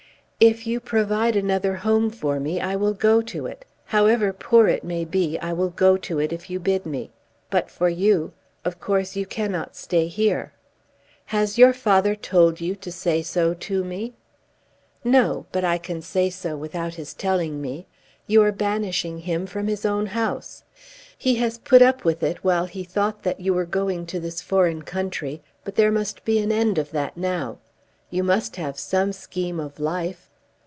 "If 0.43 0.65
you 0.65 0.79
provide 0.79 1.35
another 1.35 1.75
home 1.75 2.09
for 2.09 2.39
me, 2.39 2.59
I 2.59 2.75
will 2.75 2.95
go 2.95 3.21
to 3.21 3.45
it. 3.45 3.63
However 3.85 4.33
poor 4.33 4.67
it 4.67 4.83
may 4.83 5.05
be 5.05 5.37
I 5.37 5.53
will 5.53 5.69
go 5.69 5.97
to 5.97 6.17
it, 6.17 6.33
if 6.33 6.49
you 6.49 6.59
bid 6.59 6.83
me. 6.83 7.11
But 7.51 7.69
for 7.69 7.89
you, 7.89 8.33
of 8.65 8.79
course 8.79 9.15
you 9.15 9.27
cannot 9.27 9.75
stay 9.75 10.07
here." 10.07 10.51
"Has 11.25 11.59
your 11.59 11.73
father 11.73 12.15
told 12.15 12.59
you 12.59 12.75
to 12.77 12.91
say 12.91 13.21
so 13.21 13.53
to 13.53 13.83
me?" 13.83 14.15
"No; 15.03 15.45
but 15.51 15.63
I 15.63 15.77
can 15.77 16.01
say 16.01 16.31
so 16.31 16.57
without 16.57 16.95
his 16.95 17.13
telling 17.13 17.61
me. 17.61 17.85
You 18.25 18.41
are 18.41 18.51
banishing 18.51 19.19
him 19.19 19.45
from 19.45 19.67
his 19.67 19.85
own 19.85 20.07
house. 20.07 20.63
He 21.15 21.35
has 21.35 21.59
put 21.59 21.83
up 21.83 22.03
with 22.03 22.23
it 22.23 22.43
while 22.43 22.65
he 22.65 22.83
thought 22.83 23.21
that 23.21 23.41
you 23.41 23.53
were 23.53 23.65
going 23.67 24.07
to 24.07 24.19
this 24.19 24.41
foreign 24.41 24.81
country; 24.81 25.43
but 25.63 25.75
there 25.75 25.91
must 25.91 26.25
be 26.25 26.39
an 26.39 26.51
end 26.51 26.79
of 26.79 26.89
that 26.89 27.15
now. 27.15 27.59
You 28.09 28.23
must 28.23 28.55
have 28.55 28.79
some 28.79 29.13
scheme 29.13 29.59
of 29.59 29.79
life?" 29.79 30.29